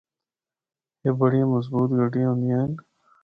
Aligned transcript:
اے 1.03 1.09
بڑیاں 1.19 1.47
مضبوط 1.53 1.89
گڈیاں 1.99 2.29
ہوندیاں 2.29 2.59
ہن۔ 2.61 2.71